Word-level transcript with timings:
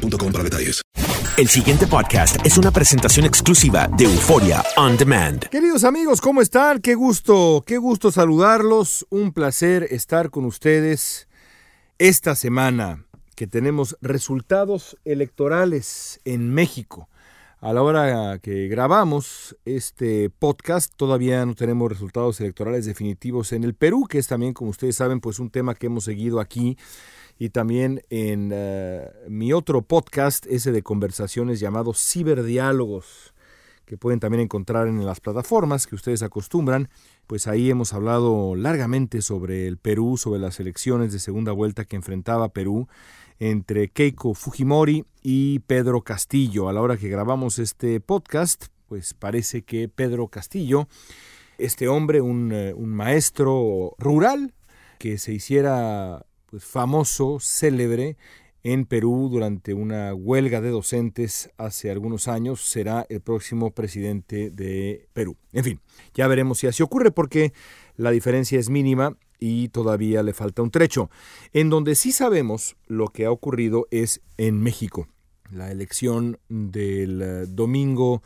boostmobile.com 0.00 0.32
para 0.32 0.44
detalles. 0.44 0.82
El 1.36 1.48
siguiente 1.48 1.86
podcast 1.86 2.44
es 2.44 2.58
una 2.58 2.70
presentación 2.70 3.24
exclusiva 3.24 3.88
de 3.96 4.04
Euforia 4.04 4.62
On 4.76 4.96
Demand. 4.96 5.44
Queridos 5.48 5.84
amigos, 5.84 6.20
¿cómo 6.20 6.42
están? 6.42 6.80
Qué 6.80 6.94
gusto, 6.94 7.64
qué 7.66 7.78
gusto 7.78 8.10
saludarlos. 8.10 9.06
Un 9.10 9.32
placer 9.32 9.86
estar 9.90 10.30
con 10.30 10.44
ustedes 10.44 11.28
esta 11.98 12.34
semana 12.34 13.06
que 13.36 13.46
tenemos 13.46 13.96
resultados 14.02 14.98
electorales 15.04 16.20
en 16.24 16.52
México. 16.52 17.08
A 17.60 17.74
la 17.74 17.82
hora 17.82 18.38
que 18.38 18.68
grabamos 18.68 19.56
este 19.66 20.30
podcast 20.30 20.94
todavía 20.96 21.44
no 21.44 21.54
tenemos 21.54 21.90
resultados 21.90 22.40
electorales 22.40 22.86
definitivos 22.86 23.52
en 23.52 23.64
el 23.64 23.74
Perú, 23.74 24.06
que 24.08 24.18
es 24.18 24.26
también, 24.26 24.54
como 24.54 24.70
ustedes 24.70 24.96
saben, 24.96 25.20
pues 25.20 25.38
un 25.38 25.50
tema 25.50 25.74
que 25.74 25.86
hemos 25.86 26.04
seguido 26.04 26.40
aquí 26.40 26.78
y 27.40 27.48
también 27.48 28.02
en 28.10 28.50
eh, 28.52 29.10
mi 29.26 29.54
otro 29.54 29.80
podcast, 29.80 30.44
ese 30.44 30.72
de 30.72 30.82
conversaciones 30.82 31.58
llamado 31.58 31.94
Ciberdiálogos, 31.94 33.32
que 33.86 33.96
pueden 33.96 34.20
también 34.20 34.42
encontrar 34.42 34.86
en 34.88 35.06
las 35.06 35.20
plataformas 35.20 35.86
que 35.86 35.94
ustedes 35.94 36.22
acostumbran, 36.22 36.90
pues 37.26 37.46
ahí 37.46 37.70
hemos 37.70 37.94
hablado 37.94 38.54
largamente 38.56 39.22
sobre 39.22 39.66
el 39.66 39.78
Perú, 39.78 40.18
sobre 40.18 40.38
las 40.38 40.60
elecciones 40.60 41.14
de 41.14 41.18
segunda 41.18 41.52
vuelta 41.52 41.86
que 41.86 41.96
enfrentaba 41.96 42.50
Perú 42.50 42.88
entre 43.38 43.88
Keiko 43.88 44.34
Fujimori 44.34 45.06
y 45.22 45.60
Pedro 45.60 46.02
Castillo. 46.02 46.68
A 46.68 46.74
la 46.74 46.82
hora 46.82 46.98
que 46.98 47.08
grabamos 47.08 47.58
este 47.58 48.00
podcast, 48.00 48.66
pues 48.86 49.14
parece 49.14 49.62
que 49.62 49.88
Pedro 49.88 50.28
Castillo, 50.28 50.88
este 51.56 51.88
hombre, 51.88 52.20
un, 52.20 52.52
eh, 52.52 52.74
un 52.74 52.90
maestro 52.90 53.94
rural, 53.96 54.52
que 54.98 55.16
se 55.16 55.32
hiciera 55.32 56.26
pues, 56.50 56.64
famoso, 56.64 57.38
célebre 57.40 58.16
en 58.62 58.84
Perú 58.84 59.28
durante 59.30 59.72
una 59.72 60.14
huelga 60.14 60.60
de 60.60 60.70
docentes 60.70 61.50
hace 61.56 61.90
algunos 61.90 62.28
años, 62.28 62.60
será 62.60 63.06
el 63.08 63.20
próximo 63.20 63.70
presidente 63.70 64.50
de 64.50 65.08
Perú. 65.12 65.36
En 65.52 65.64
fin, 65.64 65.80
ya 66.14 66.26
veremos 66.26 66.58
si 66.58 66.66
así 66.66 66.82
ocurre 66.82 67.10
porque 67.10 67.52
la 67.96 68.10
diferencia 68.10 68.58
es 68.58 68.68
mínima 68.68 69.16
y 69.38 69.68
todavía 69.68 70.22
le 70.22 70.34
falta 70.34 70.62
un 70.62 70.70
trecho. 70.70 71.10
En 71.52 71.70
donde 71.70 71.94
sí 71.94 72.12
sabemos 72.12 72.76
lo 72.86 73.08
que 73.08 73.24
ha 73.24 73.30
ocurrido 73.30 73.86
es 73.90 74.20
en 74.36 74.60
México. 74.60 75.08
La 75.50 75.72
elección 75.72 76.38
del 76.48 77.22
eh, 77.22 77.46
domingo 77.48 78.22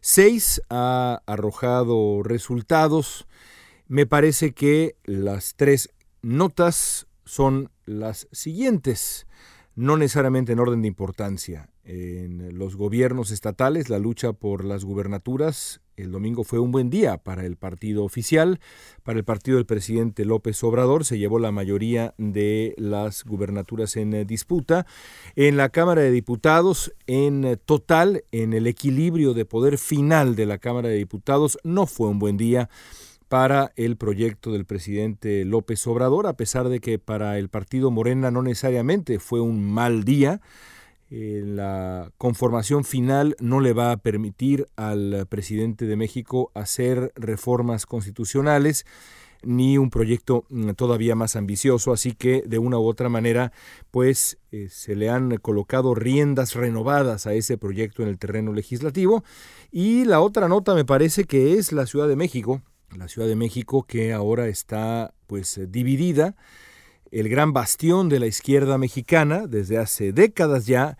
6 0.00 0.62
ha 0.70 1.22
arrojado 1.26 2.22
resultados. 2.22 3.26
Me 3.86 4.06
parece 4.06 4.52
que 4.52 4.96
las 5.04 5.54
tres 5.56 5.90
notas 6.22 7.06
son 7.24 7.70
las 7.86 8.28
siguientes, 8.32 9.26
no 9.74 9.96
necesariamente 9.96 10.52
en 10.52 10.60
orden 10.60 10.82
de 10.82 10.88
importancia. 10.88 11.70
En 11.84 12.58
los 12.58 12.76
gobiernos 12.76 13.30
estatales, 13.30 13.90
la 13.90 13.98
lucha 13.98 14.32
por 14.32 14.64
las 14.64 14.84
gubernaturas, 14.84 15.82
el 15.96 16.10
domingo 16.10 16.42
fue 16.42 16.58
un 16.58 16.72
buen 16.72 16.90
día 16.90 17.18
para 17.18 17.44
el 17.44 17.56
partido 17.56 18.04
oficial, 18.04 18.58
para 19.02 19.18
el 19.18 19.24
partido 19.24 19.58
del 19.58 19.66
presidente 19.66 20.24
López 20.24 20.62
Obrador, 20.64 21.04
se 21.04 21.18
llevó 21.18 21.38
la 21.38 21.52
mayoría 21.52 22.14
de 22.18 22.74
las 22.78 23.24
gubernaturas 23.24 23.96
en 23.96 24.26
disputa. 24.26 24.86
En 25.36 25.56
la 25.56 25.68
Cámara 25.68 26.02
de 26.02 26.10
Diputados, 26.10 26.92
en 27.06 27.60
total, 27.64 28.24
en 28.32 28.54
el 28.54 28.66
equilibrio 28.66 29.34
de 29.34 29.44
poder 29.44 29.78
final 29.78 30.34
de 30.34 30.46
la 30.46 30.58
Cámara 30.58 30.88
de 30.88 30.96
Diputados, 30.96 31.58
no 31.62 31.86
fue 31.86 32.08
un 32.08 32.18
buen 32.18 32.36
día 32.36 32.70
para 33.28 33.72
el 33.76 33.96
proyecto 33.96 34.52
del 34.52 34.64
presidente 34.64 35.44
López 35.44 35.86
Obrador, 35.86 36.26
a 36.26 36.36
pesar 36.36 36.68
de 36.68 36.80
que 36.80 36.98
para 36.98 37.38
el 37.38 37.48
partido 37.48 37.90
Morena 37.90 38.30
no 38.30 38.42
necesariamente 38.42 39.18
fue 39.18 39.40
un 39.40 39.62
mal 39.62 40.04
día. 40.04 40.40
Eh, 41.10 41.42
la 41.44 42.10
conformación 42.18 42.84
final 42.84 43.36
no 43.38 43.60
le 43.60 43.72
va 43.72 43.92
a 43.92 43.96
permitir 43.98 44.66
al 44.76 45.26
presidente 45.28 45.86
de 45.86 45.96
México 45.96 46.50
hacer 46.54 47.12
reformas 47.14 47.86
constitucionales 47.86 48.84
ni 49.44 49.78
un 49.78 49.90
proyecto 49.90 50.44
mm, 50.48 50.70
todavía 50.70 51.14
más 51.14 51.36
ambicioso, 51.36 51.92
así 51.92 52.12
que 52.12 52.42
de 52.46 52.58
una 52.58 52.78
u 52.78 52.86
otra 52.86 53.08
manera 53.08 53.52
pues 53.90 54.38
eh, 54.50 54.68
se 54.70 54.96
le 54.96 55.10
han 55.10 55.36
colocado 55.36 55.94
riendas 55.94 56.54
renovadas 56.54 57.26
a 57.26 57.34
ese 57.34 57.58
proyecto 57.58 58.02
en 58.02 58.08
el 58.08 58.18
terreno 58.18 58.52
legislativo 58.52 59.24
y 59.70 60.04
la 60.04 60.20
otra 60.20 60.48
nota 60.48 60.74
me 60.74 60.84
parece 60.84 61.24
que 61.24 61.54
es 61.54 61.72
la 61.72 61.86
Ciudad 61.86 62.08
de 62.08 62.16
México, 62.16 62.62
la 62.96 63.08
Ciudad 63.08 63.28
de 63.28 63.36
México 63.36 63.84
que 63.84 64.12
ahora 64.12 64.48
está 64.48 65.14
pues 65.26 65.58
eh, 65.58 65.66
dividida, 65.66 66.36
el 67.10 67.28
gran 67.28 67.52
bastión 67.52 68.08
de 68.08 68.20
la 68.20 68.26
izquierda 68.26 68.78
mexicana 68.78 69.46
desde 69.46 69.78
hace 69.78 70.12
décadas 70.12 70.66
ya, 70.66 70.98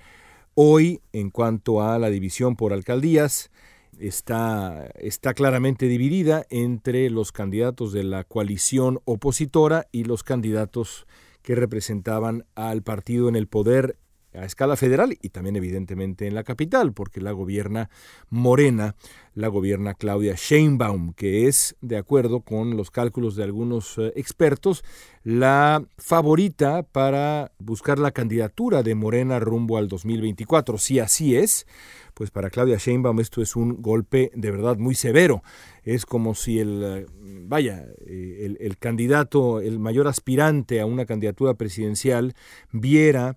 hoy 0.54 1.00
en 1.12 1.30
cuanto 1.30 1.82
a 1.82 1.98
la 1.98 2.10
división 2.10 2.56
por 2.56 2.72
alcaldías, 2.72 3.50
está, 3.98 4.90
está 4.96 5.34
claramente 5.34 5.86
dividida 5.86 6.44
entre 6.50 7.10
los 7.10 7.32
candidatos 7.32 7.92
de 7.92 8.04
la 8.04 8.24
coalición 8.24 9.00
opositora 9.04 9.86
y 9.92 10.04
los 10.04 10.22
candidatos 10.22 11.06
que 11.42 11.54
representaban 11.54 12.46
al 12.54 12.82
partido 12.82 13.28
en 13.28 13.36
el 13.36 13.46
poder 13.46 13.96
a 14.34 14.44
escala 14.44 14.76
federal 14.76 15.16
y 15.20 15.30
también 15.30 15.56
evidentemente 15.56 16.26
en 16.26 16.34
la 16.34 16.44
capital, 16.44 16.92
porque 16.92 17.20
la 17.20 17.32
gobierna 17.32 17.90
Morena, 18.30 18.96
la 19.34 19.48
gobierna 19.48 19.94
Claudia 19.94 20.34
Sheinbaum, 20.36 21.12
que 21.12 21.48
es, 21.48 21.76
de 21.80 21.96
acuerdo 21.96 22.40
con 22.40 22.76
los 22.76 22.90
cálculos 22.90 23.36
de 23.36 23.44
algunos 23.44 23.98
eh, 23.98 24.12
expertos, 24.16 24.84
la 25.22 25.84
favorita 25.96 26.82
para 26.82 27.52
buscar 27.58 27.98
la 27.98 28.10
candidatura 28.10 28.82
de 28.82 28.94
Morena 28.94 29.38
rumbo 29.38 29.78
al 29.78 29.88
2024. 29.88 30.78
Si 30.78 30.98
así 30.98 31.36
es, 31.36 31.66
pues 32.12 32.30
para 32.30 32.50
Claudia 32.50 32.76
Sheinbaum 32.76 33.20
esto 33.20 33.42
es 33.42 33.56
un 33.56 33.82
golpe 33.82 34.30
de 34.34 34.50
verdad 34.50 34.76
muy 34.76 34.94
severo. 34.94 35.42
Es 35.82 36.06
como 36.06 36.34
si 36.34 36.60
el, 36.60 36.82
eh, 36.84 37.06
vaya, 37.46 37.86
eh, 38.06 38.42
el, 38.46 38.58
el 38.60 38.78
candidato, 38.78 39.60
el 39.60 39.78
mayor 39.78 40.08
aspirante 40.08 40.80
a 40.80 40.86
una 40.86 41.06
candidatura 41.06 41.54
presidencial 41.54 42.34
viera 42.72 43.36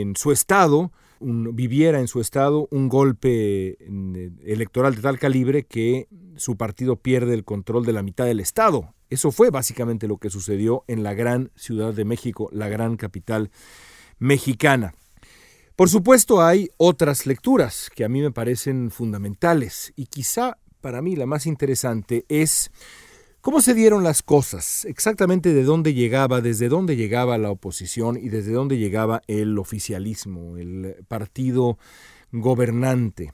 en 0.00 0.16
su 0.16 0.32
estado, 0.32 0.92
viviera 1.20 2.00
en 2.00 2.08
su 2.08 2.20
estado 2.20 2.66
un 2.70 2.88
golpe 2.88 3.76
mm, 3.86 4.16
electoral 4.44 4.94
de 4.94 5.02
tal 5.02 5.18
calibre 5.18 5.64
que 5.64 6.08
su 6.36 6.56
partido 6.56 6.96
pierde 6.96 7.34
el 7.34 7.44
control 7.44 7.84
de 7.84 7.92
la 7.92 8.02
mitad 8.02 8.24
del 8.24 8.40
estado. 8.40 8.94
Eso 9.10 9.30
fue 9.30 9.50
básicamente 9.50 10.08
lo 10.08 10.16
que 10.16 10.30
sucedió 10.30 10.84
en 10.88 11.02
la 11.02 11.14
gran 11.14 11.50
Ciudad 11.54 11.92
de 11.92 12.04
México, 12.04 12.48
la 12.52 12.68
gran 12.68 12.96
capital 12.96 13.50
mexicana. 14.18 14.94
Por 15.76 15.88
supuesto 15.88 16.42
hay 16.42 16.70
otras 16.76 17.26
lecturas 17.26 17.90
que 17.94 18.04
a 18.04 18.08
mí 18.08 18.20
me 18.20 18.30
parecen 18.30 18.90
fundamentales 18.90 19.92
y 19.96 20.06
quizá 20.06 20.58
para 20.80 21.02
mí 21.02 21.16
la 21.16 21.26
más 21.26 21.46
interesante 21.46 22.24
es 22.28 22.70
¿Cómo 23.42 23.60
se 23.60 23.74
dieron 23.74 24.04
las 24.04 24.22
cosas? 24.22 24.84
Exactamente 24.84 25.52
de 25.52 25.64
dónde 25.64 25.94
llegaba, 25.94 26.40
desde 26.40 26.68
dónde 26.68 26.94
llegaba 26.94 27.38
la 27.38 27.50
oposición 27.50 28.16
y 28.16 28.28
desde 28.28 28.52
dónde 28.52 28.78
llegaba 28.78 29.20
el 29.26 29.58
oficialismo, 29.58 30.58
el 30.58 31.04
partido 31.08 31.76
gobernante, 32.30 33.32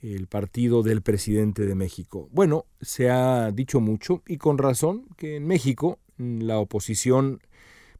el 0.00 0.26
partido 0.26 0.82
del 0.82 1.02
presidente 1.02 1.66
de 1.66 1.74
México. 1.74 2.30
Bueno, 2.32 2.64
se 2.80 3.10
ha 3.10 3.52
dicho 3.52 3.78
mucho 3.78 4.22
y 4.26 4.38
con 4.38 4.56
razón 4.56 5.04
que 5.18 5.36
en 5.36 5.46
México 5.46 5.98
la 6.16 6.56
oposición 6.58 7.42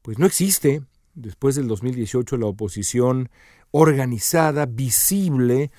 pues 0.01 0.19
no 0.19 0.25
existe. 0.25 0.85
Después 1.15 1.55
del 1.55 1.69
2018 1.69 2.39
la 2.39 2.47
oposición 2.47 3.29
organizada, 3.73 4.65
visible, 4.65 5.71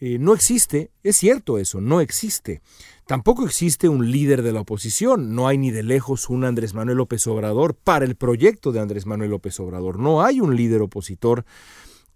eh, 0.00 0.18
no 0.18 0.34
existe. 0.34 0.90
Es 1.02 1.16
cierto 1.16 1.58
eso, 1.58 1.80
no 1.80 2.00
existe. 2.00 2.62
Tampoco 3.06 3.46
existe 3.46 3.88
un 3.88 4.10
líder 4.10 4.42
de 4.42 4.52
la 4.52 4.60
oposición, 4.60 5.34
no 5.34 5.48
hay 5.48 5.58
ni 5.58 5.70
de 5.70 5.82
lejos 5.82 6.28
un 6.28 6.44
Andrés 6.44 6.74
Manuel 6.74 6.98
López 6.98 7.26
Obrador 7.26 7.74
para 7.74 8.04
el 8.04 8.16
proyecto 8.16 8.70
de 8.70 8.80
Andrés 8.80 9.06
Manuel 9.06 9.30
López 9.30 9.58
Obrador. 9.60 9.98
No 9.98 10.22
hay 10.22 10.40
un 10.40 10.56
líder 10.56 10.82
opositor 10.82 11.44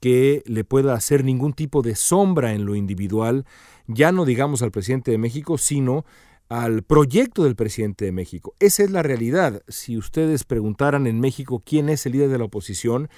que 0.00 0.42
le 0.46 0.64
pueda 0.64 0.94
hacer 0.94 1.24
ningún 1.24 1.54
tipo 1.54 1.80
de 1.80 1.94
sombra 1.94 2.52
en 2.52 2.66
lo 2.66 2.74
individual, 2.74 3.46
ya 3.86 4.12
no 4.12 4.24
digamos 4.24 4.60
al 4.62 4.72
presidente 4.72 5.10
de 5.10 5.18
México, 5.18 5.58
sino 5.58 6.04
al 6.48 6.82
proyecto 6.82 7.44
del 7.44 7.56
presidente 7.56 8.04
de 8.04 8.12
México. 8.12 8.54
Esa 8.58 8.82
es 8.82 8.90
la 8.90 9.02
realidad. 9.02 9.62
Si 9.68 9.96
ustedes 9.96 10.44
preguntaran 10.44 11.06
en 11.06 11.20
México 11.20 11.62
quién 11.64 11.88
es 11.88 12.04
el 12.04 12.12
líder 12.12 12.28
de 12.28 12.38
la 12.38 12.44
oposición, 12.44 13.08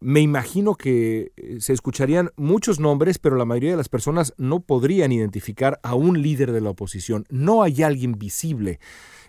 me 0.00 0.20
imagino 0.20 0.74
que 0.74 1.32
eh, 1.36 1.60
se 1.60 1.74
escucharían 1.74 2.30
muchos 2.36 2.80
nombres, 2.80 3.18
pero 3.18 3.36
la 3.36 3.44
mayoría 3.44 3.72
de 3.72 3.76
las 3.76 3.90
personas 3.90 4.32
no 4.38 4.60
podrían 4.60 5.12
identificar 5.12 5.78
a 5.82 5.94
un 5.94 6.22
líder 6.22 6.52
de 6.52 6.62
la 6.62 6.70
oposición. 6.70 7.26
No 7.28 7.62
hay 7.62 7.82
alguien 7.82 8.18
visible. 8.18 8.80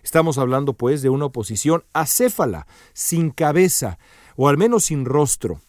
Estamos 0.02 0.38
hablando 0.38 0.72
pues 0.72 1.02
de 1.02 1.10
una 1.10 1.26
oposición 1.26 1.84
acéfala, 1.92 2.66
sin 2.94 3.30
cabeza, 3.30 3.98
o 4.36 4.48
al 4.48 4.56
menos 4.56 4.86
sin 4.86 5.04
rostro. 5.04 5.60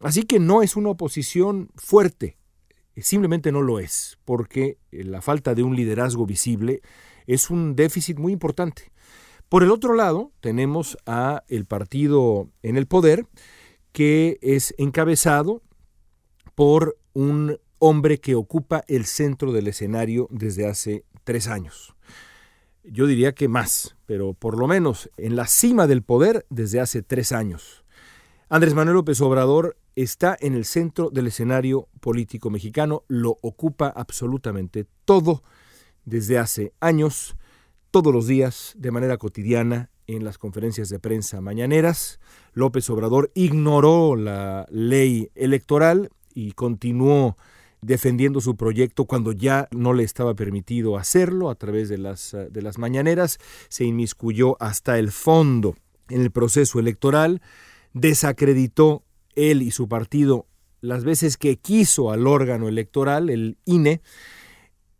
Así 0.00 0.22
que 0.22 0.40
no 0.40 0.62
es 0.62 0.74
una 0.74 0.90
oposición 0.90 1.70
fuerte, 1.76 2.36
simplemente 2.96 3.52
no 3.52 3.62
lo 3.62 3.78
es, 3.78 4.18
porque 4.24 4.78
la 4.90 5.22
falta 5.22 5.54
de 5.54 5.62
un 5.62 5.76
liderazgo 5.76 6.26
visible 6.26 6.80
es 7.26 7.50
un 7.50 7.76
déficit 7.76 8.18
muy 8.18 8.32
importante. 8.32 8.92
Por 9.48 9.62
el 9.62 9.70
otro 9.70 9.94
lado, 9.94 10.32
tenemos 10.40 10.98
a 11.06 11.44
el 11.48 11.66
partido 11.66 12.50
en 12.62 12.76
el 12.76 12.86
poder, 12.86 13.26
que 13.96 14.38
es 14.42 14.74
encabezado 14.76 15.62
por 16.54 16.98
un 17.14 17.58
hombre 17.78 18.20
que 18.20 18.34
ocupa 18.34 18.84
el 18.88 19.06
centro 19.06 19.52
del 19.52 19.68
escenario 19.68 20.28
desde 20.30 20.66
hace 20.68 21.06
tres 21.24 21.48
años. 21.48 21.94
Yo 22.84 23.06
diría 23.06 23.32
que 23.32 23.48
más, 23.48 23.96
pero 24.04 24.34
por 24.34 24.58
lo 24.58 24.66
menos 24.66 25.08
en 25.16 25.34
la 25.34 25.46
cima 25.46 25.86
del 25.86 26.02
poder 26.02 26.44
desde 26.50 26.78
hace 26.78 27.00
tres 27.00 27.32
años. 27.32 27.84
Andrés 28.50 28.74
Manuel 28.74 28.96
López 28.96 29.18
Obrador 29.22 29.78
está 29.94 30.36
en 30.40 30.52
el 30.52 30.66
centro 30.66 31.08
del 31.08 31.28
escenario 31.28 31.88
político 32.00 32.50
mexicano, 32.50 33.02
lo 33.08 33.38
ocupa 33.40 33.88
absolutamente 33.88 34.84
todo 35.06 35.42
desde 36.04 36.36
hace 36.36 36.74
años, 36.80 37.34
todos 37.90 38.12
los 38.12 38.26
días, 38.26 38.74
de 38.76 38.90
manera 38.90 39.16
cotidiana, 39.16 39.88
en 40.06 40.24
las 40.24 40.38
conferencias 40.38 40.88
de 40.88 40.98
prensa 40.98 41.40
mañaneras. 41.40 42.20
López 42.52 42.88
Obrador 42.90 43.30
ignoró 43.34 44.16
la 44.16 44.66
ley 44.70 45.30
electoral 45.34 46.10
y 46.34 46.52
continuó 46.52 47.36
defendiendo 47.82 48.40
su 48.40 48.56
proyecto 48.56 49.04
cuando 49.04 49.32
ya 49.32 49.68
no 49.70 49.92
le 49.92 50.02
estaba 50.02 50.34
permitido 50.34 50.96
hacerlo 50.96 51.50
a 51.50 51.54
través 51.54 51.88
de 51.88 51.98
las, 51.98 52.36
de 52.50 52.62
las 52.62 52.78
mañaneras, 52.78 53.38
se 53.68 53.84
inmiscuyó 53.84 54.60
hasta 54.60 54.98
el 54.98 55.12
fondo 55.12 55.76
en 56.08 56.20
el 56.20 56.30
proceso 56.30 56.78
electoral, 56.78 57.42
desacreditó 57.92 59.04
él 59.34 59.62
y 59.62 59.70
su 59.70 59.88
partido 59.88 60.46
las 60.80 61.04
veces 61.04 61.36
que 61.36 61.56
quiso 61.56 62.10
al 62.10 62.26
órgano 62.26 62.68
electoral, 62.68 63.30
el 63.30 63.58
INE, 63.64 64.02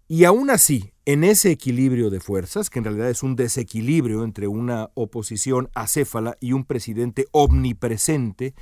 y 0.08 0.24
aún 0.24 0.50
así, 0.50 0.92
en 1.06 1.22
ese 1.22 1.52
equilibrio 1.52 2.10
de 2.10 2.18
fuerzas, 2.18 2.68
que 2.68 2.80
en 2.80 2.84
realidad 2.84 3.08
es 3.08 3.22
un 3.22 3.36
desequilibrio 3.36 4.24
entre 4.24 4.48
una 4.48 4.90
oposición 4.94 5.70
acéfala 5.72 6.36
y 6.40 6.52
un 6.52 6.64
presidente 6.64 7.26
omnipresente 7.30 8.54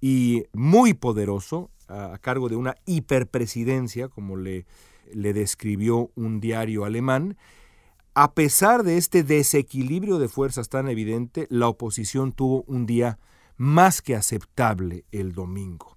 y 0.00 0.42
muy 0.52 0.94
poderoso, 0.94 1.70
a, 1.86 2.18
cargo 2.18 2.48
de 2.48 2.56
una 2.56 2.74
hiperpresidencia, 2.86 4.08
como 4.08 4.36
le, 4.36 4.66
describió 5.14 6.10
un 6.16 6.40
diario 6.40 6.84
alemán, 6.84 7.36
a 8.14 8.34
pesar 8.34 8.82
de 8.82 8.96
este 8.96 9.22
desequilibrio 9.22 10.18
de 10.18 10.28
fuerzas 10.28 10.68
tan 10.68 10.88
evidente, 10.88 11.46
la 11.50 11.68
oposición 11.68 12.32
tuvo 12.32 12.64
un 12.66 12.84
día 12.84 13.20
más 13.56 14.02
que 14.02 14.16
aceptable 14.16 15.04
el 15.12 15.34
domingo. 15.34 15.96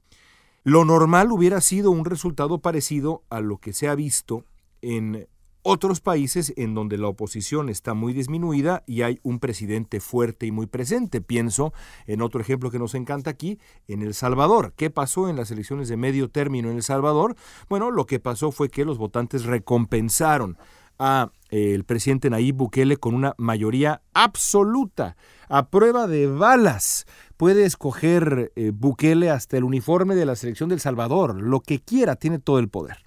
Lo 0.64 0.86
normal 0.86 1.32
hubiera 1.32 1.62
sido 1.62 1.90
un 1.90 2.06
resultado 2.06 2.60
parecido 2.60 3.24
a 3.30 3.40
lo 3.40 3.58
que 3.58 3.74
se 3.74 3.88
ha 3.88 3.96
visto 3.96 4.46
en 4.82 5.28
otros 5.68 6.00
países 6.00 6.54
en 6.58 6.76
donde 6.76 7.00
la 7.00 7.08
oposición 7.08 7.70
está 7.70 7.96
muy 7.96 8.14
disminuida 8.14 8.84
y 8.86 9.02
hay 9.02 9.20
un 9.24 9.40
presidente 9.40 10.00
fuerte 10.00 10.46
y 10.46 10.52
muy 10.52 10.68
presente. 10.68 11.22
Pienso 11.22 11.74
en 12.06 12.22
otro 12.22 12.40
ejemplo 12.40 12.70
que 12.70 12.78
nos 12.78 12.94
encanta 12.94 13.32
aquí, 13.32 13.58
en 13.88 14.04
El 14.04 14.14
Salvador. 14.14 14.74
¿Qué 14.76 14.92
pasó 14.92 15.28
en 15.28 15.36
las 15.36 15.50
elecciones 15.50 15.90
de 15.90 15.98
medio 15.98 16.30
término 16.30 16.70
en 16.70 16.76
El 16.76 16.84
Salvador? 16.84 17.36
Bueno, 17.68 17.90
lo 17.90 18.06
que 18.06 18.20
pasó 18.20 18.52
fue 18.52 18.70
que 18.70 18.86
los 18.86 19.00
votantes 19.00 19.46
recompensaron 19.46 20.56
a 21.00 21.32
eh, 21.50 21.74
el 21.74 21.84
presidente 21.84 22.30
Nayib 22.30 22.58
Bukele 22.58 22.98
con 22.98 23.16
una 23.16 23.34
mayoría 23.40 24.04
absoluta, 24.14 25.18
a 25.50 25.72
prueba 25.72 26.06
de 26.06 26.28
balas. 26.28 27.08
Puede 27.38 27.66
escoger 27.66 28.52
eh, 28.56 28.72
Bukele 28.72 29.32
hasta 29.32 29.58
el 29.58 29.64
uniforme 29.64 30.14
de 30.14 30.28
la 30.28 30.36
selección 30.36 30.70
del 30.70 30.80
Salvador, 30.80 31.42
lo 31.42 31.60
que 31.60 31.80
quiera, 31.80 32.18
tiene 32.18 32.38
todo 32.38 32.60
el 32.60 32.70
poder. 32.70 32.98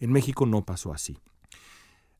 En 0.00 0.10
México 0.10 0.46
no 0.46 0.64
pasó 0.64 0.94
así. 0.94 1.18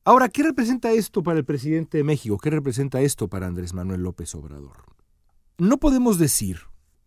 Ahora, 0.09 0.27
¿qué 0.27 0.41
representa 0.41 0.91
esto 0.91 1.21
para 1.21 1.37
el 1.37 1.45
presidente 1.45 1.99
de 1.99 2.03
México? 2.03 2.39
¿Qué 2.39 2.49
representa 2.49 2.99
esto 2.99 3.27
para 3.27 3.45
Andrés 3.45 3.75
Manuel 3.75 4.01
López 4.01 4.33
Obrador? 4.33 4.77
No 5.59 5.77
podemos 5.77 6.17
decir 6.17 6.61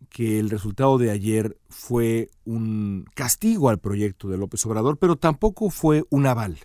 que 0.09 0.39
el 0.39 0.49
resultado 0.49 0.97
de 0.97 1.11
ayer 1.11 1.59
fue 1.67 2.29
un 2.45 3.05
castigo 3.13 3.67
al 3.67 3.79
proyecto 3.79 4.29
de 4.29 4.37
López 4.37 4.65
Obrador, 4.65 4.99
pero 4.99 5.17
tampoco 5.17 5.69
fue 5.69 6.05
un 6.11 6.27
aval. 6.27 6.59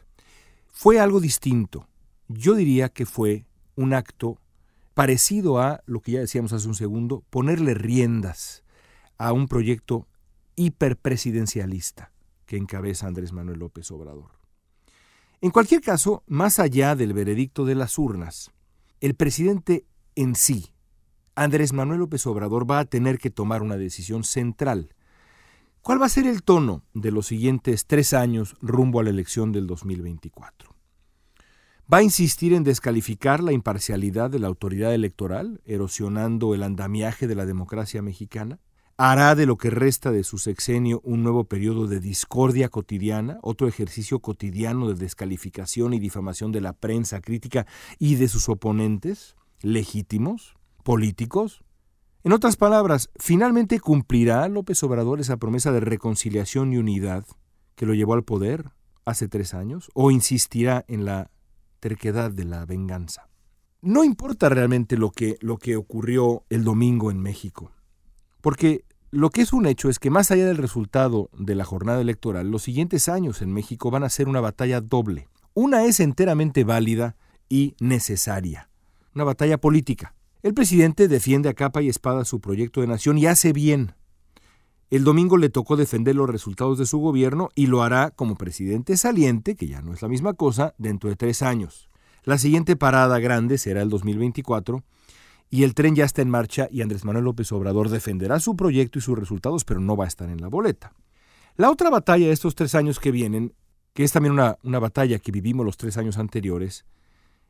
Fue 0.69 1.01
algo 1.01 1.19
distinto. 1.19 1.89
Yo 2.29 2.55
diría 2.55 2.89
que 2.89 3.05
fue 3.05 3.45
un 3.75 3.93
acto 3.93 4.39
parecido 4.95 5.61
a 5.61 5.83
lo 5.87 5.99
que 5.99 6.13
ya 6.13 6.21
decíamos 6.21 6.53
hace 6.53 6.69
un 6.69 6.77
segundo, 6.77 7.25
ponerle 7.31 7.75
riendas 7.75 8.63
a 9.17 9.33
un 9.33 9.49
proyecto 9.49 10.07
hiperpresidencialista 10.55 12.13
que 12.47 12.59
encabeza 12.59 13.09
Andrés 13.09 13.33
Manuel 13.33 13.59
López 13.59 13.91
Obrador. 13.91 14.38
En 15.41 15.53
cualquier 15.53 15.81
caso, 15.81 16.25
más 16.27 16.59
allá 16.59 16.97
del 16.97 17.13
veredicto 17.13 17.65
de 17.65 17.77
las 17.77 17.97
urnas, 17.97 18.51
el 19.01 19.15
presidente 19.15 19.87
en 20.17 20.35
sí, 20.35 20.73
Andrés 21.37 21.73
Manuel 21.73 22.01
López 22.01 22.27
Obrador, 22.27 22.69
va 22.69 22.81
a 22.81 22.85
tener 22.87 23.19
que 23.19 23.31
tomar 23.31 23.63
una 23.63 23.77
decisión 23.77 24.25
central. 24.25 24.97
¿Cuál 25.81 26.03
va 26.03 26.07
a 26.07 26.09
ser 26.09 26.27
el 26.27 26.43
tono 26.43 26.83
de 26.93 27.13
los 27.13 27.29
siguientes 27.29 27.87
tres 27.87 28.15
años 28.15 28.57
rumbo 28.61 28.99
a 28.99 29.05
la 29.05 29.11
elección 29.11 29.53
del 29.53 29.69
2024? 29.69 30.75
¿Va 31.91 31.99
a 31.99 32.03
insistir 32.03 32.53
en 32.53 32.65
descalificar 32.65 33.41
la 33.41 33.53
imparcialidad 33.53 34.31
de 34.31 34.41
la 34.41 34.49
autoridad 34.49 34.93
electoral, 34.93 35.61
erosionando 35.65 36.53
el 36.53 36.65
andamiaje 36.65 37.29
de 37.29 37.37
la 37.37 37.47
democracia 37.47 38.03
mexicana? 38.03 38.59
Hará 38.99 39.37
de 39.37 39.47
lo 39.47 39.57
que 39.57 39.71
resta 39.71 40.11
de 40.11 40.25
su 40.25 40.39
sexenio 40.39 41.01
un 41.05 41.23
nuevo 41.23 41.45
periodo 41.45 41.87
de 41.87 42.01
discordia 42.01 42.69
cotidiana, 42.69 43.39
otro 43.43 43.69
ejercicio 43.69 44.19
cotidiano 44.19 44.89
de 44.89 44.95
descalificación 44.95 45.95
y 45.95 46.01
difamación 46.01 46.51
de 46.51 46.61
la 46.61 46.73
prensa 46.73 47.21
crítica 47.21 47.65
y 48.01 48.17
de 48.17 48.27
sus 48.27 48.49
oponentes, 48.49 49.37
legítimos, 49.63 50.57
políticos. 50.83 51.63
En 52.25 52.33
otras 52.33 52.57
palabras, 52.57 53.09
¿finalmente 53.17 53.79
cumplirá 53.79 54.49
López 54.49 54.83
Obrador 54.83 55.21
esa 55.21 55.37
promesa 55.37 55.71
de 55.71 55.79
reconciliación 55.79 56.73
y 56.73 56.79
unidad 56.79 57.25
que 57.77 57.87
lo 57.87 57.95
llevó 57.95 58.15
al 58.15 58.25
poder 58.25 58.73
hace 59.05 59.29
tres 59.29 59.55
años? 59.55 59.91
¿O 59.95 60.11
insistirá 60.11 60.85
en 60.89 61.05
la 61.05 61.31
terquedad 61.79 62.33
de 62.33 62.45
la 62.45 62.67
venganza? 62.67 63.29
No 63.81 64.03
importa 64.03 64.49
realmente 64.49 64.97
lo 64.97 65.13
que, 65.13 65.39
lo 65.41 65.57
que 65.57 65.77
ocurrió 65.77 66.43
el 66.51 66.65
domingo 66.65 67.13
en 67.13 67.21
México, 67.21 67.71
porque 68.41 68.88
lo 69.11 69.31
que 69.31 69.41
es 69.41 69.53
un 69.53 69.67
hecho 69.67 69.89
es 69.89 69.99
que 69.99 70.11
más 70.11 70.31
allá 70.31 70.47
del 70.47 70.59
resultado 70.59 71.31
de 71.33 71.55
la 71.55 71.65
jornada 71.65 72.01
electoral, 72.01 72.51
los 72.51 72.63
siguientes 72.63 73.09
años 73.09 73.41
en 73.41 73.53
México 73.53 73.91
van 73.91 74.05
a 74.05 74.11
ser 74.11 74.29
una 74.29 74.41
batalla 74.41 74.81
doble. 74.81 75.29
Una 75.55 75.85
es 75.85 76.01
enteramente 76.01 76.63
válida 76.65 77.17
y 77.49 77.75
necesaria, 77.81 78.69
una 79.15 79.25
batalla 79.25 79.59
política. 79.59 80.15
El 80.43 80.53
presidente 80.53 81.09
defiende 81.09 81.49
a 81.49 81.55
capa 81.55 81.83
y 81.83 81.89
espada 81.89 82.25
su 82.25 82.41
proyecto 82.41 82.83
de 82.83 82.87
nación 82.87 83.17
y 83.17 83.27
hace 83.27 83.53
bien. 83.53 83.95
El 84.91 85.05
domingo 85.05 85.37
le 85.37 85.49
tocó 85.49 85.77
defender 85.77 86.15
los 86.15 86.29
resultados 86.29 86.79
de 86.79 86.87
su 86.87 86.99
gobierno 86.99 87.49
y 87.55 87.67
lo 87.67 87.83
hará 87.83 88.11
como 88.11 88.37
presidente 88.37 88.97
saliente, 88.97 89.57
que 89.57 89.69
ya 89.69 89.83
no 89.83 89.93
es 89.93 90.03
la 90.03 90.09
misma 90.09 90.35
cosa, 90.35 90.75
dentro 90.79 91.11
de 91.11 91.17
tres 91.17 91.43
años. 91.43 91.89
La 92.25 92.39
siguiente 92.39 92.77
parada 92.77 93.19
grande 93.19 93.59
será 93.59 93.83
el 93.83 93.89
2024 93.89 94.85
y 95.51 95.63
el 95.63 95.75
tren 95.75 95.95
ya 95.95 96.05
está 96.05 96.23
en 96.23 96.31
marcha 96.31 96.69
y 96.71 96.83
Andrés 96.83 97.05
Manuel 97.05 97.25
López 97.25 97.51
Obrador 97.53 97.89
defenderá 97.89 98.41
su 98.41 98.57
proyecto 98.57 98.99
y 98.99 99.03
sus 99.03 99.19
resultados, 99.19 99.65
pero 99.65 99.81
no 99.81 99.97
va 99.97 100.05
a 100.05 100.09
estar 100.09 100.29
en 100.29 100.41
la 100.41 100.49
boleta. 100.49 100.93
La 101.57 101.71
otra 101.71 101.91
batalla 101.91 102.27
de 102.27 102.33
estos 102.33 102.55
tres 102.55 102.75
años 102.75 103.01
que 103.01 103.11
vienen, 103.11 103.55
que 103.95 104.05
es 104.05 104.13
también 104.13 104.33
una, 104.33 104.59
una 104.63 104.79
batalla 104.79 105.19
que 105.19 105.33
vivimos 105.33 105.67
los 105.67 105.77
tres 105.77 105.97
años 105.97 106.19
anteriores, 106.19 106.85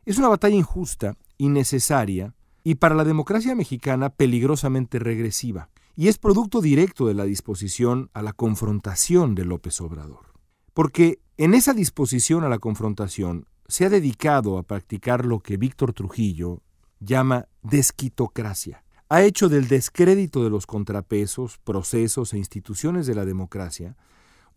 es 0.06 0.18
una 0.18 0.28
batalla 0.28 0.56
injusta, 0.56 1.16
innecesaria 1.36 2.34
y 2.64 2.76
para 2.76 2.94
la 2.94 3.04
democracia 3.04 3.54
mexicana 3.54 4.10
peligrosamente 4.10 4.98
regresiva, 4.98 5.68
y 5.96 6.08
es 6.08 6.16
producto 6.16 6.60
directo 6.60 7.06
de 7.06 7.14
la 7.14 7.24
disposición 7.24 8.08
a 8.14 8.22
la 8.22 8.32
confrontación 8.32 9.34
de 9.34 9.44
López 9.44 9.80
Obrador. 9.80 10.32
Porque 10.72 11.18
en 11.36 11.54
esa 11.54 11.74
disposición 11.74 12.44
a 12.44 12.48
la 12.48 12.58
confrontación 12.58 13.46
se 13.66 13.84
ha 13.84 13.90
dedicado 13.90 14.58
a 14.58 14.62
practicar 14.62 15.26
lo 15.26 15.40
que 15.40 15.56
Víctor 15.56 15.92
Trujillo 15.92 16.62
llama 17.00 17.48
desquitocracia. 17.70 18.84
Ha 19.08 19.22
hecho 19.22 19.48
del 19.48 19.68
descrédito 19.68 20.44
de 20.44 20.50
los 20.50 20.66
contrapesos, 20.66 21.58
procesos 21.64 22.32
e 22.32 22.38
instituciones 22.38 23.06
de 23.06 23.14
la 23.14 23.24
democracia 23.24 23.96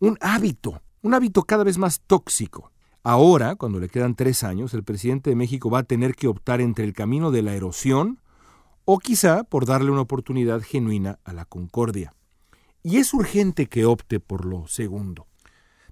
un 0.02 0.18
hábito, 0.20 0.82
un 1.02 1.14
hábito 1.14 1.44
cada 1.44 1.62
vez 1.62 1.78
más 1.78 2.00
tóxico. 2.00 2.72
Ahora, 3.04 3.54
cuando 3.54 3.78
le 3.78 3.88
quedan 3.88 4.16
tres 4.16 4.42
años, 4.42 4.74
el 4.74 4.82
presidente 4.82 5.30
de 5.30 5.36
México 5.36 5.70
va 5.70 5.80
a 5.80 5.84
tener 5.84 6.16
que 6.16 6.26
optar 6.26 6.60
entre 6.60 6.84
el 6.84 6.92
camino 6.92 7.30
de 7.30 7.42
la 7.42 7.54
erosión 7.54 8.20
o 8.84 8.98
quizá 8.98 9.44
por 9.44 9.64
darle 9.64 9.92
una 9.92 10.00
oportunidad 10.00 10.60
genuina 10.60 11.20
a 11.24 11.32
la 11.32 11.44
concordia. 11.44 12.14
Y 12.82 12.96
es 12.96 13.14
urgente 13.14 13.66
que 13.66 13.84
opte 13.84 14.18
por 14.18 14.44
lo 14.44 14.66
segundo. 14.66 15.28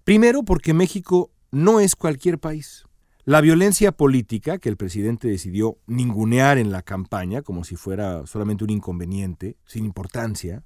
Primero 0.02 0.42
porque 0.42 0.74
México 0.74 1.30
no 1.52 1.78
es 1.78 1.94
cualquier 1.94 2.40
país. 2.40 2.86
La 3.30 3.40
violencia 3.40 3.92
política 3.92 4.58
que 4.58 4.68
el 4.68 4.76
presidente 4.76 5.28
decidió 5.28 5.78
ningunear 5.86 6.58
en 6.58 6.72
la 6.72 6.82
campaña 6.82 7.42
como 7.42 7.62
si 7.62 7.76
fuera 7.76 8.26
solamente 8.26 8.64
un 8.64 8.70
inconveniente, 8.70 9.56
sin 9.66 9.84
importancia, 9.84 10.64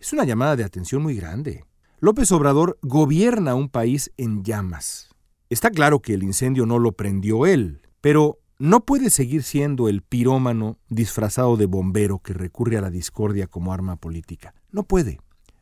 es 0.00 0.12
una 0.12 0.24
llamada 0.24 0.56
de 0.56 0.64
atención 0.64 1.04
muy 1.04 1.14
grande. 1.14 1.66
López 2.00 2.32
Obrador 2.32 2.80
gobierna 2.82 3.54
un 3.54 3.68
país 3.68 4.10
en 4.16 4.42
llamas. 4.42 5.10
Está 5.50 5.70
claro 5.70 6.00
que 6.00 6.14
el 6.14 6.24
incendio 6.24 6.66
no 6.66 6.80
lo 6.80 6.90
prendió 6.90 7.46
él, 7.46 7.80
pero 8.00 8.40
no 8.58 8.84
puede 8.84 9.08
seguir 9.08 9.44
siendo 9.44 9.88
el 9.88 10.02
pirómano 10.02 10.78
disfrazado 10.88 11.56
de 11.56 11.66
bombero 11.66 12.18
que 12.18 12.32
recurre 12.32 12.76
a 12.76 12.80
la 12.80 12.90
discordia 12.90 13.46
como 13.46 13.72
arma 13.72 13.94
política. 13.94 14.52
No 14.72 14.82
puede, 14.82 15.20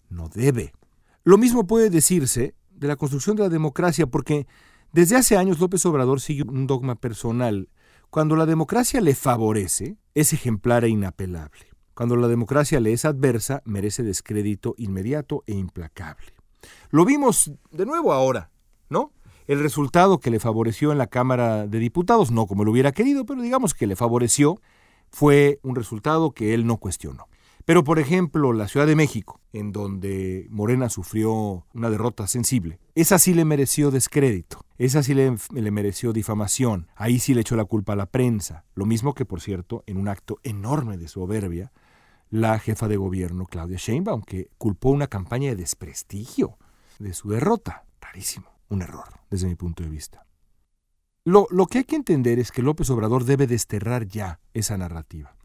no 0.09 0.31
debe. 0.31 0.73
Lo 1.25 1.37
mismo 1.37 1.67
puede 1.67 1.91
decirse 1.91 2.55
de 2.71 2.89
la 2.89 2.97
construcción 2.97 3.37
de 3.37 3.43
la 3.43 3.49
democracia, 3.51 4.07
porque 4.07 4.47
desde 4.93 5.17
hace 5.17 5.37
años 5.37 5.61
López 5.61 5.85
Obrador 5.87 6.21
sigue 6.21 6.45
un 6.45 6.67
dogma 6.67 6.95
personal. 6.95 7.69
Cuando 8.11 8.37
la 8.37 8.47
democracia 8.47 9.01
le 9.01 9.15
favorece, 9.15 9.99
es 10.15 10.33
ejemplar 10.33 10.85
e 10.85 10.89
inapelable. 10.89 11.67
Cuando 11.95 12.17
la 12.17 12.29
democracia 12.29 12.81
le 12.81 12.93
es 12.93 13.05
adversa, 13.05 13.61
merece 13.65 14.03
descrédito 14.03 14.75
inmediato 14.79 15.43
e 15.47 15.53
implacable. 15.53 16.33
Lo 16.91 17.05
vimos 17.05 17.53
de 17.71 17.87
nuevo 17.87 18.13
ahora, 18.13 18.51
¿no? 18.89 19.13
El 19.47 19.61
resultado 19.61 20.21
que 20.21 20.31
le 20.31 20.41
favoreció 20.41 20.93
en 20.93 20.99
la 20.99 21.07
Cámara 21.09 21.67
de 21.67 21.79
Diputados, 21.79 22.31
no 22.31 22.47
como 22.47 22.65
lo 22.65 22.71
hubiera 22.71 22.93
querido, 22.93 23.27
pero 23.27 23.43
digamos 23.43 23.75
que 23.75 23.87
le 23.87 23.97
favoreció, 23.97 24.61
fue 25.11 25.59
un 25.63 25.75
resultado 25.75 26.33
que 26.33 26.55
él 26.55 26.67
no 26.67 26.79
cuestionó. 26.79 27.29
Pero, 27.65 27.85
por 27.85 27.99
ejemplo, 27.99 28.53
la 28.53 28.69
Ciudad 28.69 28.87
de 28.87 28.97
México, 28.97 29.41
en 29.53 29.73
donde 29.73 30.47
Morena 30.51 30.89
sufrió 30.89 31.67
una 31.75 31.91
derrota 31.91 32.27
sensible, 32.27 32.79
esa 32.95 33.19
sí 33.19 33.35
le 33.35 33.45
mereció 33.45 33.91
descrédito, 33.91 34.65
esa 34.79 35.03
sí 35.03 35.13
le, 35.13 35.37
mereció 35.73 36.13
difamación, 36.13 36.87
ahí 36.95 37.19
sí 37.19 37.35
le 37.35 37.41
echó 37.41 37.57
la 37.57 37.65
culpa 37.65 37.95
a 37.95 37.97
la 37.97 38.07
prensa, 38.07 38.65
lo 38.75 38.87
mismo 38.87 39.13
que, 39.13 39.25
por 39.25 39.41
cierto, 39.41 39.83
en 39.87 39.97
un 39.97 40.07
acto 40.07 40.39
enorme 40.45 40.97
de 40.97 41.09
soberbia, 41.09 41.73
la 42.31 42.59
jefa 42.61 42.87
de 42.87 42.97
gobierno, 42.97 43.47
Claudia 43.47 43.77
Sheinbaum, 43.77 44.23
que 44.23 44.51
culpó 44.57 44.91
una 44.91 45.09
campaña 45.09 45.51
de 45.51 45.57
desprestigio 45.57 46.59
de 47.01 47.13
su 47.13 47.29
derrota. 47.29 47.87
Rarísimo, 48.01 48.53
un 48.69 48.83
error, 48.83 49.09
desde 49.31 49.49
mi 49.49 49.57
punto 49.57 49.83
de 49.83 49.89
vista. 49.89 50.27
Lo, 51.25 51.49
lo 51.51 51.67
que 51.67 51.79
hay 51.79 51.85
que 51.85 51.97
entender 51.97 52.39
es 52.39 52.53
que 52.53 52.63
López 52.63 52.89
Obrador 52.91 53.25
debe 53.25 53.47
desterrar 53.47 54.07
ya 54.07 54.41
esa 54.55 54.77
narrativa. 54.79 55.37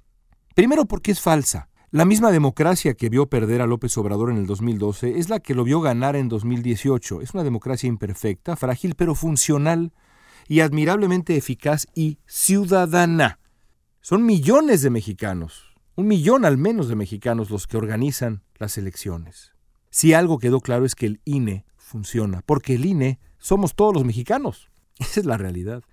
Primero 0.54 0.86
porque 0.86 1.12
es 1.12 1.22
falsa. 1.22 1.70
La 1.94 2.06
misma 2.06 2.32
democracia 2.32 2.96
que 2.96 3.08
vio 3.08 3.28
perder 3.28 3.62
a 3.62 3.68
López 3.68 3.96
Obrador 4.00 4.32
en 4.32 4.38
el 4.38 4.48
2012 4.48 5.20
es 5.20 5.30
la 5.30 5.40
que 5.40 5.54
lo 5.54 5.64
vio 5.64 5.80
ganar 5.80 6.16
en 6.16 6.28
2018. 6.28 7.22
Es 7.22 7.36
una 7.36 7.44
democracia 7.44 7.88
imperfecta, 7.88 8.56
frágil, 8.56 8.96
pero 8.96 9.14
funcional 9.14 9.94
y 10.48 10.62
admirablemente 10.62 11.38
eficaz 11.38 11.86
y 11.94 12.18
ciudadana. 12.26 13.38
Son 14.02 14.26
millones 14.26 14.82
de 14.82 14.90
mexicanos, 14.90 15.76
un 15.94 16.08
millón 16.08 16.46
al 16.46 16.58
menos 16.58 16.88
de 16.88 16.96
mexicanos 16.96 17.52
los 17.52 17.68
que 17.68 17.78
organizan 17.78 18.42
las 18.58 18.80
elecciones. 18.80 19.54
Si 19.92 20.16
algo 20.16 20.40
quedó 20.40 20.62
claro 20.62 20.86
es 20.86 20.96
que 20.96 21.06
el 21.06 21.22
INE 21.26 21.64
funciona, 21.78 22.42
porque 22.44 22.74
el 22.74 22.86
INE 22.86 23.20
somos 23.38 23.76
todos 23.76 23.94
los 23.94 24.04
mexicanos. 24.04 24.72
Esa 24.98 25.20
es 25.20 25.28
la 25.28 25.38
realidad. 25.38 25.84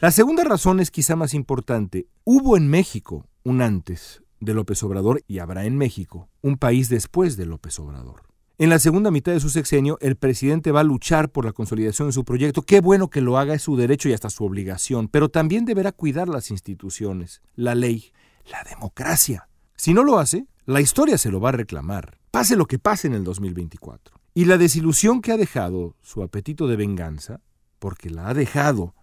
La 0.00 0.10
segunda 0.10 0.42
razón 0.42 0.80
es 0.80 0.90
quizá 0.90 1.14
más 1.14 1.34
importante. 1.34 2.08
Hubo 2.24 2.56
en 2.56 2.66
México 2.66 3.28
un 3.44 3.62
antes 3.62 4.25
de 4.40 4.54
López 4.54 4.82
Obrador 4.82 5.22
y 5.26 5.38
habrá 5.38 5.64
en 5.64 5.76
México 5.76 6.28
un 6.42 6.56
país 6.56 6.88
después 6.88 7.36
de 7.36 7.46
López 7.46 7.78
Obrador. 7.78 8.22
En 8.58 8.70
la 8.70 8.78
segunda 8.78 9.10
mitad 9.10 9.32
de 9.32 9.40
su 9.40 9.50
sexenio, 9.50 9.98
el 10.00 10.16
presidente 10.16 10.72
va 10.72 10.80
a 10.80 10.84
luchar 10.84 11.30
por 11.30 11.44
la 11.44 11.52
consolidación 11.52 12.08
de 12.08 12.12
su 12.12 12.24
proyecto. 12.24 12.62
Qué 12.62 12.80
bueno 12.80 13.10
que 13.10 13.20
lo 13.20 13.36
haga, 13.36 13.52
es 13.52 13.60
su 13.60 13.76
derecho 13.76 14.08
y 14.08 14.14
hasta 14.14 14.30
su 14.30 14.44
obligación, 14.44 15.08
pero 15.08 15.28
también 15.28 15.66
deberá 15.66 15.92
cuidar 15.92 16.28
las 16.28 16.50
instituciones, 16.50 17.42
la 17.54 17.74
ley, 17.74 18.12
la 18.50 18.64
democracia. 18.64 19.48
Si 19.76 19.92
no 19.92 20.04
lo 20.04 20.18
hace, 20.18 20.46
la 20.64 20.80
historia 20.80 21.18
se 21.18 21.30
lo 21.30 21.38
va 21.38 21.50
a 21.50 21.52
reclamar, 21.52 22.18
pase 22.30 22.56
lo 22.56 22.64
que 22.64 22.78
pase 22.78 23.08
en 23.08 23.12
el 23.12 23.24
2024. 23.24 24.18
Y 24.32 24.46
la 24.46 24.56
desilusión 24.56 25.20
que 25.20 25.32
ha 25.32 25.36
dejado 25.36 25.94
su 26.00 26.22
apetito 26.22 26.66
de 26.66 26.76
venganza, 26.76 27.40
porque 27.78 28.08
la 28.08 28.28
ha 28.28 28.34
dejado 28.34 28.94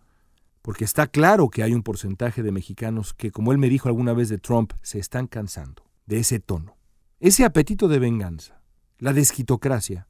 porque 0.64 0.86
está 0.86 1.08
claro 1.08 1.50
que 1.50 1.62
hay 1.62 1.74
un 1.74 1.84
porcentaje 1.84 2.42
de 2.42 2.54
mexicanos 2.54 3.14
que, 3.14 3.32
como 3.32 3.52
él 3.52 3.58
me 3.58 3.70
dijo 3.70 3.90
alguna 3.90 4.14
vez 4.14 4.30
de 4.30 4.38
Trump, 4.38 4.72
se 4.82 4.98
están 4.98 5.28
cansando 5.28 5.84
de 6.06 6.20
ese 6.20 6.40
tono. 6.40 6.78
Ese 7.20 7.44
apetito 7.44 7.90
de 7.90 8.00
venganza, 8.00 8.62
la 8.98 9.12
desquitocracia, 9.12 10.08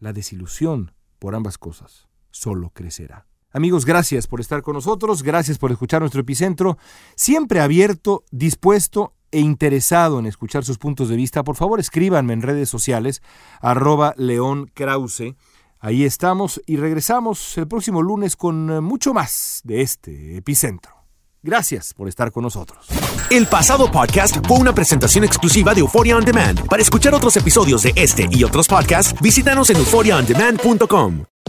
la 0.00 0.14
desilusión 0.14 0.92
por 1.18 1.34
ambas 1.34 1.58
cosas, 1.58 2.08
solo 2.30 2.70
crecerá. 2.70 3.26
Amigos, 3.52 3.84
gracias 3.84 4.26
por 4.26 4.40
estar 4.40 4.62
con 4.62 4.74
nosotros, 4.74 5.22
gracias 5.22 5.58
por 5.58 5.70
escuchar 5.70 6.00
nuestro 6.00 6.22
epicentro, 6.22 6.78
siempre 7.14 7.60
abierto, 7.60 8.24
dispuesto 8.30 9.12
e 9.30 9.40
interesado 9.40 10.18
en 10.18 10.24
escuchar 10.24 10.64
sus 10.64 10.78
puntos 10.78 11.10
de 11.10 11.16
vista. 11.16 11.44
Por 11.44 11.56
favor, 11.56 11.80
escríbanme 11.80 12.32
en 12.32 12.40
redes 12.40 12.70
sociales, 12.70 13.20
arroba 13.60 14.14
León 14.16 14.70
Krause. 14.72 15.34
Ahí 15.84 16.04
estamos 16.04 16.62
y 16.64 16.76
regresamos 16.76 17.58
el 17.58 17.66
próximo 17.66 18.02
lunes 18.02 18.36
con 18.36 18.70
eh, 18.70 18.80
mucho 18.80 19.12
más 19.12 19.60
de 19.64 19.82
este 19.82 20.36
epicentro. 20.36 20.92
Gracias 21.42 21.92
por 21.92 22.06
estar 22.06 22.30
con 22.30 22.44
nosotros. 22.44 22.86
El 23.30 23.48
pasado 23.48 23.90
podcast 23.90 24.36
fue 24.46 24.58
una 24.58 24.72
presentación 24.72 25.24
exclusiva 25.24 25.74
de 25.74 25.80
Euphoria 25.80 26.16
On 26.16 26.24
Demand. 26.24 26.68
Para 26.68 26.82
escuchar 26.82 27.16
otros 27.16 27.36
episodios 27.36 27.82
de 27.82 27.92
este 27.96 28.28
y 28.30 28.44
otros 28.44 28.68
podcasts, 28.68 29.20
visítanos 29.20 29.70
en 29.70 29.78
euphoriaondemand.com. 29.78 31.24